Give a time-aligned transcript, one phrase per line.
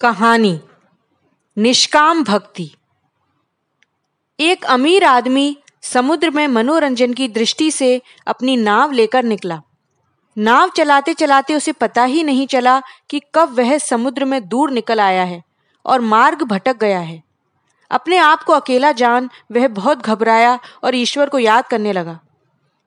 [0.00, 0.60] कहानी,
[1.56, 2.70] निष्काम भक्ति।
[4.40, 9.60] एक अमीर आदमी समुद्र में मनोरंजन की दृष्टि से अपनी नाव लेकर निकला।
[10.38, 15.00] नाव चलाते चलाते उसे पता ही नहीं चला कि कब वह समुद्र में दूर निकल
[15.00, 15.42] आया है
[15.86, 17.22] और मार्ग भटक गया है।
[17.90, 22.18] अपने आप को अकेला जान वह बहुत घबराया और ईश्वर को याद करने लगा।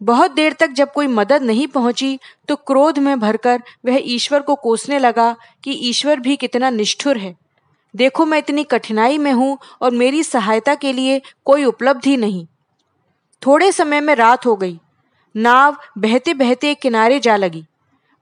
[0.00, 4.54] बहुत देर तक जब कोई मदद नहीं पहुँची तो क्रोध में भरकर वह ईश्वर को
[4.54, 7.36] कोसने लगा कि ईश्वर भी कितना निष्ठुर है।
[7.96, 12.46] देखो, मैं इतनी कठिनाई में हूँ और मेरी सहायता के लिए कोई उपलब्धि नहीं।
[13.46, 14.78] थोड़े समय में रात हो गई।
[15.36, 17.64] नाव बहते बहते किनारे जा लगी।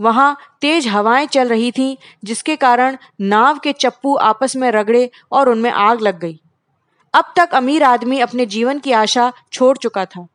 [0.00, 5.48] वहाँ तेज हवाएँ चल रही थीं, जिसके कारण नाव के चप्पू आपस में रगड़े और
[5.48, 6.40] उनमें आग लग गई।
[7.14, 10.26] अब तक अमीर आदमी अपने जीवन की आशा छोड़ चुका था।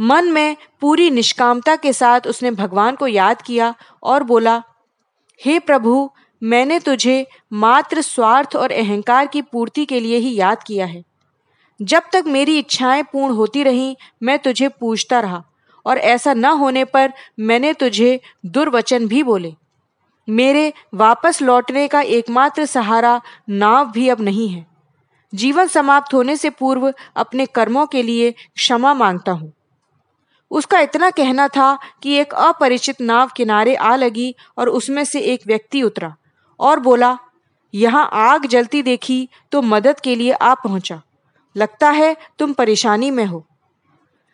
[0.00, 4.62] मन में पूरी निष्कामता के साथ उसने भगवान को याद किया और बोला,
[5.44, 6.10] हे प्रभु,
[6.42, 11.04] मैंने तुझे मात्र स्वार्थ और अहंकार की पूर्ति के लिए ही याद किया है।
[11.82, 15.44] जब तक मेरी इच्छाएँ पूर्ण होती रहीं, मैं तुझे पूछता रहा
[15.86, 19.54] और ऐसा न होने पर मैंने तुझे दुर्वचन भी बोले।
[20.28, 24.66] मेरे वापस लौटने का एकमात्र सहारा नाव भी अब नहीं है।
[25.34, 29.52] जीवन समाप्त होने से पूर्व अपने कर्मों के लिए क्षमा माँगता हूँ।
[30.50, 35.40] उसका इतना कहना था कि एक अपरिचित नाव किनारे आ लगी और उसमें से एक
[35.46, 36.14] व्यक्ति उतरा
[36.60, 37.18] और बोला,
[37.74, 41.02] यहाँ आग जलती देखी तो मदद के लिए आ पहुँचा।
[41.56, 43.46] लगता है तुम परेशानी में हो।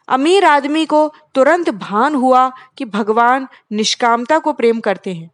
[0.09, 5.31] अमीर आदमी को तुरंत भान हुआ कि भगवान निष्कामता को प्रेम करते हैं।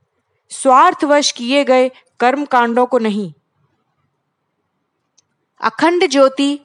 [0.51, 3.33] स्वार्थवश किए गए कर्म कांडों को नहीं।
[5.61, 6.61] अखंड ज्योति,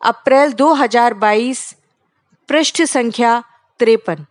[0.00, 1.76] अप्रैल 2022
[2.48, 3.42] पृष्ठ संख्या
[3.80, 4.26] तिरपन।